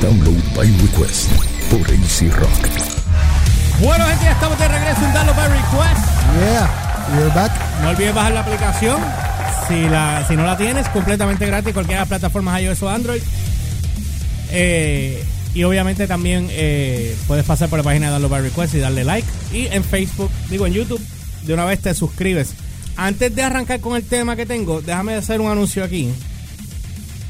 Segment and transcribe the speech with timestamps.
[0.00, 1.30] Download by request
[1.70, 2.68] por AC Rock.
[3.80, 6.06] Bueno, gente, ya estamos de regreso en Download by Request.
[6.38, 6.70] Yeah,
[7.16, 7.50] we're back.
[7.80, 9.00] No olvides bajar la aplicación.
[9.68, 13.22] Si, la, si no la tienes, completamente gratis, cualquiera de las plataformas iOS o Android.
[14.50, 15.24] Eh,
[15.54, 19.04] y obviamente también eh, puedes pasar por la página de Download by Request y darle
[19.04, 19.28] like.
[19.52, 21.00] Y en Facebook, digo en YouTube,
[21.44, 22.52] de una vez te suscribes.
[22.96, 26.12] Antes de arrancar con el tema que tengo, déjame hacer un anuncio aquí.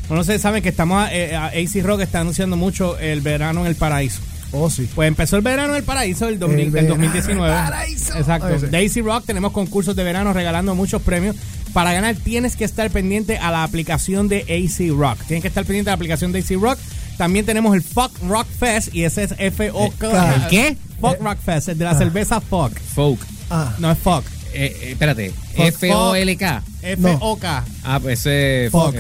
[0.08, 3.76] Bueno, ustedes saben que estamos, eh, AC Rock está anunciando mucho el verano en el
[3.76, 4.20] paraíso.
[4.54, 4.86] Oh, sí.
[4.94, 7.40] Pues empezó el verano en el paraíso del, 2000 El del verano 2019.
[7.50, 8.18] en el paraíso.
[8.18, 8.48] Exacto.
[8.50, 8.66] Ese.
[8.68, 11.36] Daisy Rock tenemos concursos de verano regalando muchos premios.
[11.72, 15.18] Para ganar tienes que estar pendiente a la aplicación de AC Rock.
[15.26, 16.78] Tienes que estar pendiente a la aplicación de AC Rock.
[17.16, 20.34] También tenemos el Fuck Rock Fest y ese es F-O-K.
[20.34, 20.76] ¿El qué?
[21.00, 22.78] Fuck Rock Fest, el de la cerveza Fuck.
[22.94, 23.20] Folk.
[23.48, 24.24] Ah, No es Fuck.
[24.52, 25.30] Eh, eh, espérate.
[25.56, 26.62] Fuck, F-O-L-K.
[26.82, 27.64] F-O-K.
[27.84, 28.96] Ah, pues ese Folk.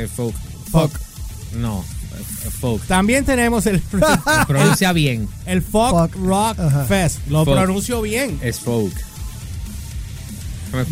[0.72, 0.90] Folk.
[0.92, 1.00] fuck.
[1.56, 1.84] No.
[1.84, 2.82] eh, Folk.
[2.86, 3.80] También tenemos el,
[4.46, 5.28] Pronuncia bien.
[5.46, 6.16] el Fuck, Fuck.
[6.24, 6.56] Rock.
[6.88, 7.18] Fest.
[7.28, 8.38] Lo pronuncio bien.
[8.42, 8.92] Es folk.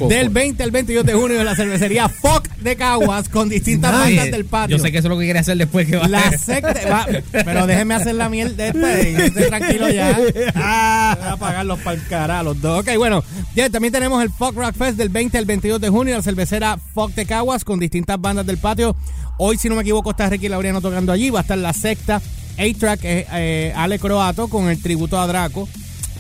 [0.09, 4.31] Del 20 al 22 de junio en la cervecería Fuck de Caguas con distintas bandas
[4.31, 4.77] del patio.
[4.77, 6.75] Yo sé que eso es lo que quiere hacer después que va La secta.
[6.91, 9.47] va, pero déjeme hacer la miel de este.
[9.49, 10.19] tranquilo ya.
[10.55, 12.81] Ah, voy a pagarlos para el cara los dos.
[12.81, 13.25] Ok, bueno.
[13.55, 16.15] ya también tenemos el Fuck Rock Fest del 20 al 22 de junio.
[16.17, 18.95] La cervecera Fuck de Caguas con distintas bandas del patio.
[19.39, 21.31] Hoy, si no me equivoco, está Ricky Laureano tocando allí.
[21.31, 22.21] Va a estar la secta
[22.59, 25.67] A-Track, eh, eh, Ale Croato con el tributo a Draco.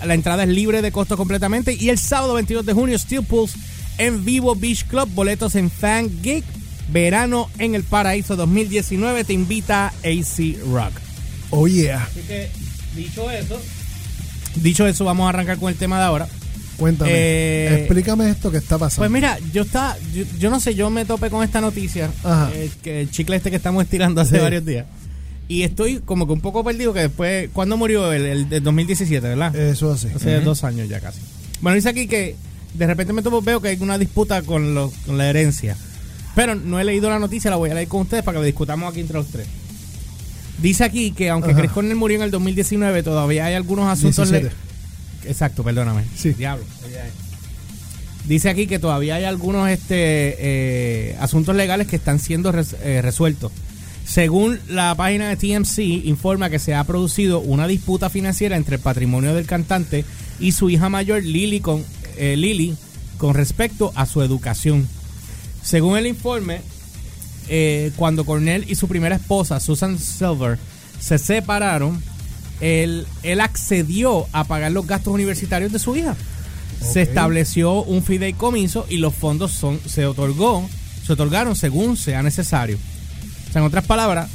[0.04, 1.74] La entrada es libre de costo completamente.
[1.74, 3.56] Y el sábado 22 de junio, Steel Pulse
[3.98, 5.08] en Vivo Beach Club.
[5.14, 6.44] Boletos en Fan Geek.
[6.92, 10.90] Verano en el Paraíso 2019 te invita AC Rock.
[11.50, 12.02] Oh, yeah.
[12.02, 12.48] Así que,
[12.96, 13.60] dicho eso,
[14.56, 16.26] dicho eso, vamos a arrancar con el tema de ahora.
[16.76, 17.10] Cuéntame.
[17.14, 19.02] Eh, Explícame esto que está pasando.
[19.02, 22.50] Pues mira, yo está, yo, yo no sé, yo me topé con esta noticia, Ajá.
[22.54, 24.42] eh, que el chicle este que estamos estirando hace Sí.
[24.42, 24.86] varios días.
[25.50, 29.26] Y estoy como que un poco perdido que después, ¿cuándo murió el, el de 2017,
[29.26, 29.54] verdad?
[29.56, 30.06] Eso así.
[30.14, 31.18] Hace dos años ya casi.
[31.60, 32.36] Bueno, dice aquí que
[32.74, 35.76] de repente me topo, veo que hay una disputa con, los- con la herencia.
[36.36, 38.46] Pero no he leído la noticia, la voy a leer con ustedes para que la
[38.46, 39.48] discutamos aquí entre los tres.
[40.62, 41.58] Dice aquí que aunque Ajá.
[41.58, 44.30] Chris Cornell murió en el 2019, todavía hay algunos asuntos...
[44.30, 45.28] le- 17.
[45.28, 46.04] Exacto, perdóname.
[46.16, 46.30] Sí.
[46.34, 46.64] Diablo.
[48.28, 53.02] Dice aquí que todavía hay algunos este, eh, asuntos legales que están siendo res- eh,
[53.02, 53.50] resueltos.
[54.04, 58.82] Según la página de TMC, informa que se ha producido una disputa financiera entre el
[58.82, 60.04] patrimonio del cantante
[60.40, 61.84] y su hija mayor Lily con,
[62.16, 62.76] eh, Lily,
[63.18, 64.88] con respecto a su educación.
[65.62, 66.62] Según el informe,
[67.48, 70.58] eh, cuando Cornell y su primera esposa, Susan Silver,
[70.98, 72.02] se separaron,
[72.60, 76.16] él, él accedió a pagar los gastos universitarios de su hija.
[76.80, 80.68] Se estableció un fideicomiso y los fondos son, se otorgó,
[81.06, 82.78] se otorgaron según sea necesario.
[83.50, 84.30] O sea, en otras palabras,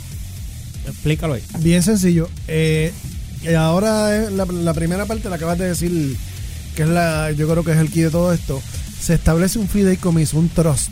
[0.88, 1.44] explícalo ahí.
[1.60, 2.30] Bien sencillo.
[2.48, 2.94] Eh,
[3.58, 6.18] ahora eh, la, primera parte la acabas de decir,
[6.76, 8.62] que es la, yo creo que es el key de todo esto.
[9.00, 10.90] Se establece un fideicomiso, un trust.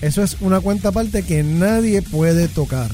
[0.00, 2.90] Eso es una cuenta aparte que nadie puede tocar.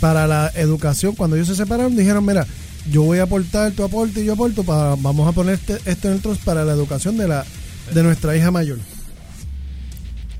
[0.00, 2.46] Para la educación, cuando ellos se separaron, dijeron, mira,
[2.90, 6.08] yo voy a aportar, tú aporte y yo aporto, para, vamos a poner este- esto
[6.08, 7.44] en el trust para la educación de la
[7.92, 8.78] de nuestra hija mayor.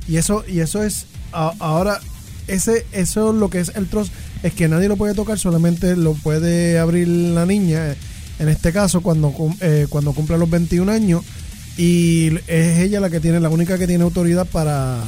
[0.08, 2.00] Y eso, y eso es ahora
[2.46, 4.12] ese eso lo que es el trust
[4.42, 7.94] es que nadie lo puede tocar, solamente lo puede abrir la niña,
[8.38, 11.22] en este caso cuando eh, cuando cumple los 21 años
[11.76, 15.02] y es ella la que tiene la única que tiene autoridad para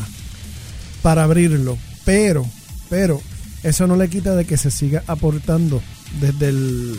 [1.02, 2.46] para abrirlo, pero
[2.88, 3.20] pero
[3.62, 5.82] eso no le quita de que se siga aportando
[6.20, 6.96] desde el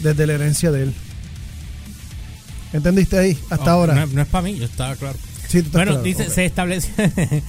[0.00, 0.94] desde la herencia de él.
[2.72, 3.38] ¿Entendiste ahí?
[3.50, 3.94] Hasta Oh, ahora.
[3.94, 5.16] No, no es para mí, yo estaba claro.
[5.48, 6.90] Sí, Bueno, claro, dice, se establece.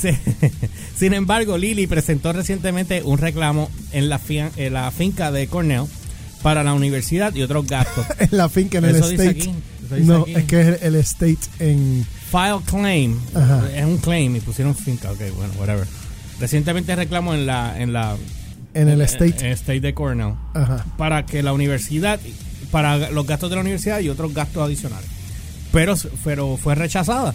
[0.98, 5.84] sin embargo, Lily presentó recientemente un reclamo en la, fia- en la finca de Cornell
[6.42, 8.06] para la universidad y otros gastos.
[8.18, 9.40] en la finca, en el Eso dice estate.
[9.50, 9.54] aquí,
[9.86, 10.34] eso dice no, aquí.
[10.34, 12.06] es que es el estate en.
[12.30, 13.18] File claim.
[13.34, 13.68] Ajá.
[13.74, 15.12] Es un claim y pusieron finca.
[15.12, 15.86] Ok, bueno, whatever.
[16.40, 17.80] Recientemente reclamo en la.
[17.80, 18.16] En la
[18.74, 19.36] En el en- estate.
[19.40, 20.34] en el state de Cornell.
[20.54, 20.84] Ajá.
[20.98, 22.18] Para que la universidad.
[22.72, 25.08] Para los gastos de la universidad y otros gastos adicionales.
[25.72, 25.94] Pero,
[26.24, 27.32] pero fue rechazada.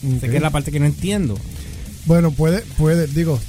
[0.00, 0.20] Sé Ok.
[0.30, 1.38] que es la parte que no entiendo.
[2.06, 3.40] Bueno, puede, puede, digo,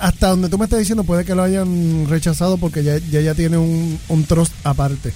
[0.00, 3.34] hasta donde tú me estás diciendo, puede que lo hayan rechazado porque ya, ya, ya
[3.34, 5.12] tiene un, un trust aparte.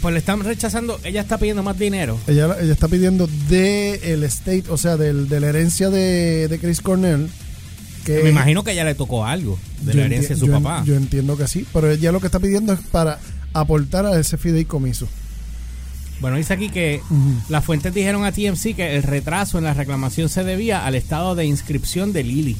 [0.00, 1.00] Pues le están rechazando.
[1.04, 2.18] Ella está pidiendo más dinero.
[2.26, 6.58] Ella, ella está pidiendo de el estate, o sea, del, de la herencia de, de
[6.58, 7.28] Chris Cornell.
[8.04, 10.62] Que Me imagino que ella le tocó algo de la herencia de su yo en-
[10.62, 10.84] papá.
[10.84, 13.18] Yo entiendo que sí, pero ella lo que está pidiendo es para
[13.52, 15.08] aportar a ese fideicomiso.
[16.20, 17.02] Bueno, dice aquí que
[17.48, 21.34] las fuentes dijeron a TMC que el retraso en la reclamación se debía al estado
[21.34, 22.56] de inscripción de Lily.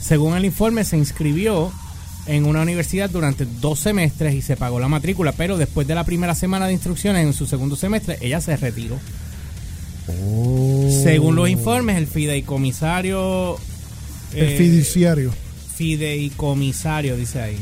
[0.00, 1.72] Según el informe, se inscribió
[2.26, 6.04] en una universidad durante dos semestres y se pagó la matrícula, pero después de la
[6.04, 8.98] primera semana de instrucciones en su segundo semestre, ella se retiró.
[11.02, 13.58] Según los informes, el fideicomisario...
[14.32, 15.32] El eh, fiduciario.
[15.76, 17.58] fideicomisario, dice ahí.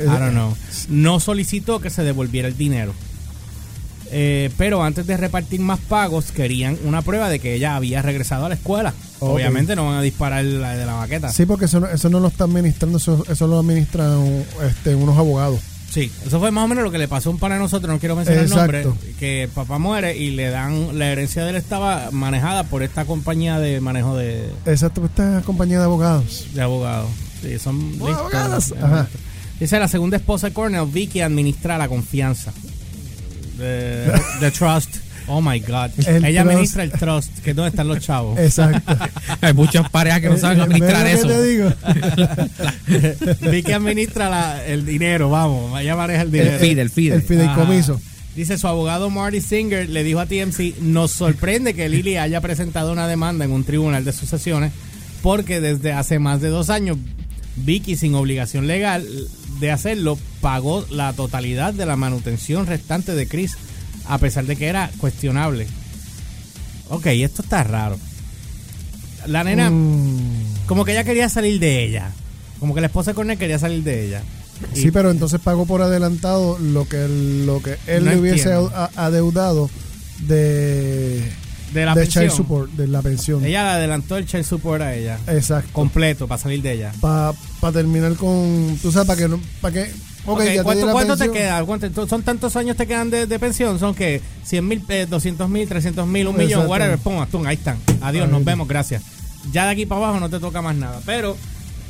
[0.00, 0.56] I don't know.
[0.88, 2.94] No solicitó que se devolviera el dinero.
[4.16, 8.46] Eh, pero antes de repartir más pagos, querían una prueba de que ella había regresado
[8.46, 8.94] a la escuela.
[9.18, 11.30] Obviamente no van a disparar la de la maqueta.
[11.30, 15.18] Sí, porque eso no, eso no lo está administrando, eso, eso lo administran este, unos
[15.18, 15.58] abogados.
[15.90, 17.92] Sí, eso fue más o menos lo que le pasó a un par de nosotros,
[17.92, 18.76] no quiero mencionar Exacto.
[18.76, 22.82] el nombre, que papá muere y le dan, la herencia de él estaba manejada por
[22.82, 26.46] esta compañía de manejo de, Exacto, esta compañía de abogados.
[26.52, 27.10] de abogados.
[27.42, 28.74] Sí, son Oh, listos, abogados.
[28.80, 29.08] Ajá.
[29.60, 32.52] Dice la segunda esposa de Cornell, Vicky, administra la confianza.
[33.58, 34.96] De, de Trust.
[35.26, 35.90] Oh my God.
[36.06, 36.50] El Ella trust.
[36.54, 38.38] administra el Trust, que es donde están los chavos.
[38.38, 38.94] Exacto.
[39.40, 41.28] Hay muchas parejas que no saben Eh, administrar ¿ves eso.
[41.28, 41.72] te digo?
[43.50, 45.80] Vicky administra la- el dinero, vamos.
[45.80, 46.52] Ella maneja el dinero.
[46.52, 47.14] El FIDE, el FIDE.
[47.16, 47.94] El fideicomiso.
[47.94, 48.02] Ajá.
[48.36, 52.90] Dice su abogado Marty Singer le dijo a TMC, nos sorprende que Lily haya presentado
[52.92, 54.72] una demanda en un tribunal de sucesiones
[55.22, 56.98] porque desde hace más de dos años
[57.56, 59.06] Vicky sin obligación legal
[59.60, 63.56] de hacerlo pagó la totalidad de la manutención restante de Chris
[64.06, 65.66] a pesar de que era cuestionable.
[66.90, 67.98] Ok, esto está raro.
[69.26, 72.10] La nena, Mm, como que ella quería salir de ella.
[72.60, 74.22] Como que la esposa de Cornell quería salir de ella.
[74.74, 77.08] Y- sí, pero entonces pagó por adelantado lo que,
[77.46, 78.72] lo que él No le hubiese entiendo.
[78.96, 79.70] adeudado
[80.20, 81.22] de,
[81.74, 82.24] de la de pensión.
[82.24, 83.44] child support, de la pensión.
[83.44, 85.18] Ella le adelantó el child support a ella.
[85.26, 85.68] Exacto.
[85.72, 86.92] Completo, para salir de ella.
[87.00, 87.34] Para
[87.72, 89.90] terminar con, tú sabes, para que no, para que, ok,
[90.26, 91.62] Ok, ya te ¿Cuánto, cuánto te queda?
[91.64, 93.78] ¿Cuánto- ¿Son tantos años te quedan de, de pensión?
[93.78, 96.98] ¿Son que 100 mil, 200 mil, 300 mil, un millón, whatever?
[96.98, 97.76] Pum, pum, ahí están.
[98.00, 99.02] Adiós, nos vemos, gracias.
[99.52, 101.00] Ya de aquí para abajo no te toca más nada.
[101.04, 101.36] Pero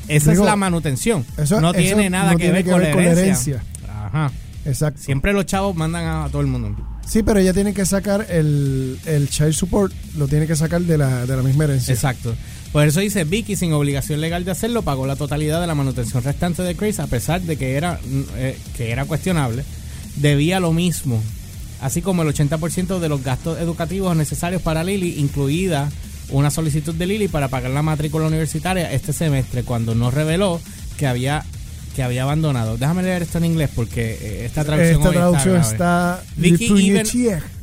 [0.08, 1.24] esa Digo, es la manutención.
[1.36, 3.10] eso- no eso tiene nada no que, tiene ver, que con, ver la con la
[3.12, 3.54] herencia.
[3.54, 4.04] herencia.
[4.06, 4.32] Ajá.
[4.64, 5.00] Exacto.
[5.02, 6.74] Siempre los chavos mandan a, a todo el mundo.
[7.06, 10.98] Sí, pero ella tiene que sacar el, el child support, lo tiene que sacar de
[10.98, 11.94] la, de la misma herencia.
[11.94, 12.34] Exacto.
[12.72, 16.24] Por eso dice Vicky, sin obligación legal de hacerlo, pagó la totalidad de la manutención
[16.24, 18.00] restante de Chris, a pesar de que era,
[18.36, 19.64] eh, que era cuestionable.
[20.16, 21.22] Debía lo mismo,
[21.80, 25.88] así como el 80% de los gastos educativos necesarios para Lily, incluida
[26.30, 30.60] una solicitud de Lily para pagar la matrícula universitaria este semestre, cuando no reveló
[30.96, 31.44] que había
[31.94, 32.76] que había abandonado.
[32.76, 35.68] Déjame leer esto en inglés porque eh, esta traducción, Esta traducción grave.
[35.72, 36.22] está...
[36.36, 37.06] Vicky even.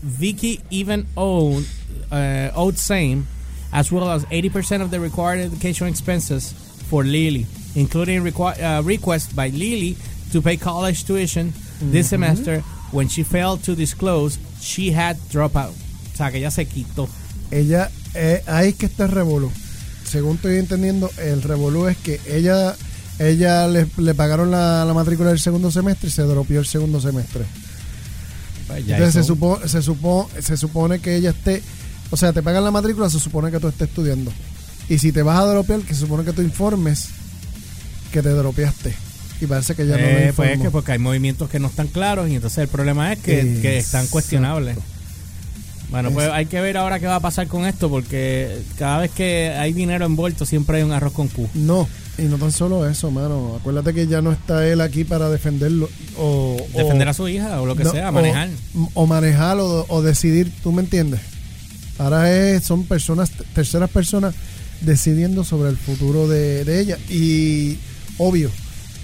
[0.01, 1.65] Vicky even owned,
[2.11, 3.25] uh, owed same,
[3.71, 6.53] as well as 80% of the required education expenses
[6.89, 7.45] for Lily,
[7.75, 9.95] including requi- uh, requests by Lily
[10.31, 12.61] to pay college tuition this semester
[12.91, 15.73] when she failed to disclose she had dropout.
[16.13, 17.07] O sea, que ella se quitó.
[17.51, 19.51] Ella, eh, ahí es que está el revolú.
[20.05, 22.75] Según estoy entendiendo, el revolú es que ella
[23.27, 26.99] ella le, le pagaron la, la matrícula del segundo semestre y se dropió el segundo
[27.01, 27.43] semestre.
[28.67, 31.61] Pues Entonces se, supo, se, supo, se supone que ella esté,
[32.09, 34.31] o sea, te pagan la matrícula, se supone que tú estés estudiando.
[34.89, 37.09] Y si te vas a dropear, que se supone que tú informes
[38.11, 38.93] que te dropeaste.
[39.41, 41.67] Y parece que ya no lo Eh, pues es que porque hay movimientos que no
[41.67, 44.77] están claros y entonces el problema es que, que están cuestionables.
[45.89, 48.99] Bueno, pues Es- hay que ver ahora qué va a pasar con esto porque cada
[48.99, 51.49] vez que hay dinero envuelto siempre hay un arroz con Q.
[51.55, 51.87] No,
[52.17, 53.55] y no tan solo eso, mano.
[53.59, 55.89] Acuérdate que ya no está él aquí para defenderlo.
[56.17, 58.49] O, o- Defender a su hija o lo que no, sea, o- manejar.
[58.93, 61.19] O, manejar o, o decidir, ¿tú me entiendes?
[61.97, 64.33] Ahora es, son personas, terceras personas
[64.81, 66.97] decidiendo sobre el futuro de, de ella.
[67.09, 67.77] Y
[68.17, 68.49] obvio,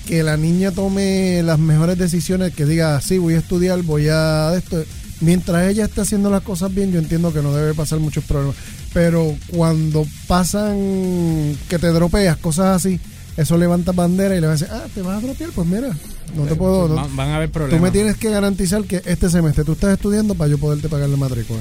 [0.07, 4.53] que la niña tome las mejores decisiones, que diga, sí, voy a estudiar, voy a
[4.55, 4.83] esto.
[5.19, 8.55] Mientras ella esté haciendo las cosas bien, yo entiendo que no debe pasar muchos problemas.
[8.93, 12.99] Pero cuando pasan que te dropeas, cosas así,
[13.35, 15.89] eso levanta bandera y le va a decir, ah, te vas a dropear, pues mira,
[16.35, 16.87] no te puedo...
[16.87, 17.81] no- Van, a haber Tú problemas.
[17.81, 21.17] me tienes que garantizar que este semestre tú estás estudiando para yo poderte pagar la
[21.17, 21.59] matrícula.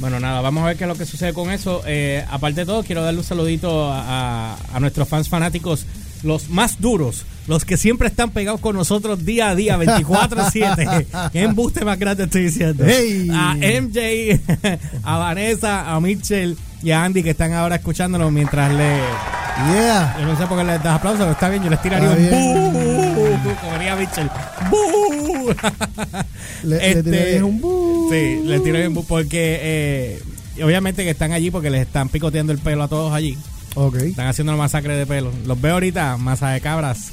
[0.00, 1.82] Bueno, nada, vamos a ver qué es lo que sucede con eso.
[1.86, 5.86] Eh, aparte de todo, quiero darle un saludito a, a- a nuestros fans fanáticos,
[6.24, 11.30] los más duros, los que siempre están pegados con nosotros día a día, 24-7.
[11.32, 12.84] Qué embuste más grande estoy diciendo.
[12.86, 13.28] ¡Hey!
[13.32, 14.40] A MJ,
[15.02, 18.98] a Vanessa, a Mitchell y a Andy que están ahora escuchándonos mientras le...
[19.74, 20.16] Yeah.
[20.20, 22.16] Yo no sé por qué les das aplausos, pero está bien, yo les tiraría un.
[23.14, 23.54] ¡bú!
[23.60, 24.30] Como diría Mitchell.
[24.70, 25.52] ¡Bú!
[26.62, 28.08] Le, le Este, tirarías un bu.
[28.08, 30.22] Sí, le tiro bien bu- porque eh,
[30.62, 33.36] obviamente que están allí porque les están picoteando el pelo a todos allí.
[33.74, 33.96] Ok.
[33.96, 35.30] Están haciendo una masacre de pelo.
[35.46, 37.12] Los veo ahorita, masa de cabras.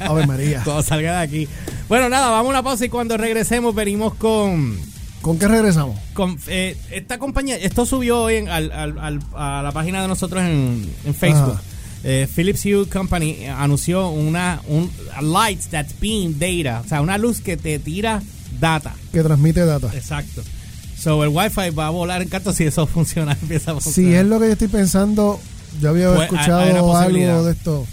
[0.00, 0.60] Ave María.
[0.64, 1.48] Cuando salga de aquí.
[1.88, 4.76] Bueno, nada, vamos a una pausa y cuando regresemos venimos con,
[5.22, 5.98] ¿Con qué regresamos?
[6.12, 7.56] con eh, esta compañía.
[7.56, 11.58] Esto subió hoy en- al- al- al- a la página de nosotros en, en Facebook.
[12.06, 17.16] Eh, Philips Hue Company anunció una un a light that beam data, o sea, una
[17.16, 18.22] luz que te tira
[18.60, 18.94] data.
[19.10, 19.90] Que transmite data.
[19.94, 20.42] Exacto.
[20.98, 24.12] So el Wi-Fi va a volar en canto si eso funciona, empieza a funcionar.
[24.12, 25.40] Si es lo que yo estoy pensando,
[25.80, 26.60] yo había Pues, escuchado
[26.96, 27.86] algo de esto.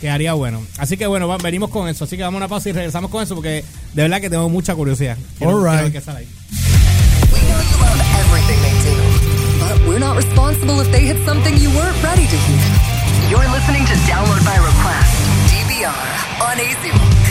[0.00, 0.60] que haría bueno.
[0.78, 2.04] Así que bueno, va- venimos con eso.
[2.04, 4.48] Así que vamos a una pausa y regresamos con eso porque de verdad que tengo
[4.48, 5.16] mucha curiosidad.
[5.38, 5.92] Quiero- All right.
[5.92, 6.28] qué sale ahí.
[7.32, 8.96] We know you love everything they do,
[9.60, 13.30] but we're not responsible if they hit something you weren't ready to hear.
[13.30, 15.12] You're listening to Download by Request,
[15.48, 15.94] DVR,
[16.42, 17.21] on Rock.